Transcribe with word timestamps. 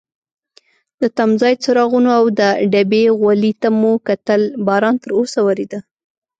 د 1.01 1.03
تمځای 1.17 1.53
څراغونو 1.63 2.09
او 2.19 2.25
د 2.39 2.41
ډبې 2.71 3.03
غولي 3.19 3.51
ته 3.61 3.69
مو 3.79 3.93
کتل، 4.07 4.41
باران 4.65 4.95
تراوسه 5.03 5.39
وریده. 5.43 5.79